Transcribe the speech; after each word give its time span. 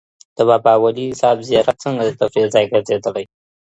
د 0.37 0.39
بابا 0.49 0.73
ولي 0.83 1.07
صاحب 1.21 1.39
زیارت 1.49 1.77
څنګه 1.85 2.01
د 2.05 2.11
تفریح 2.19 2.47
ځای 2.53 2.65
ګرځېدلی؟ 2.71 3.25